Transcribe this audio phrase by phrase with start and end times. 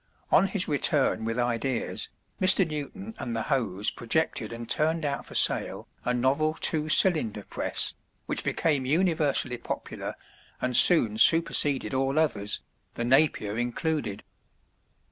[0.31, 2.09] On his return with ideas,
[2.41, 2.67] Mr.
[2.67, 7.93] Newton and the Hoes projected and turned out for sale a novel two cylinder press,
[8.25, 10.15] which became universally popular
[10.59, 12.61] and soon superseded all others,
[12.95, 14.23] the Napier included.